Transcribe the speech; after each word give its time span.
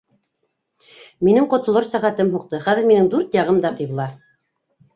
Минең 1.27 1.45
ҡотолор 1.51 1.87
сәғәтем 1.93 2.33
һуҡты, 2.37 2.63
хәҙер 2.65 2.89
минең 2.89 3.13
дүрт 3.15 3.41
яғым 3.41 3.63
да 3.69 3.75
ҡибла. 3.79 4.11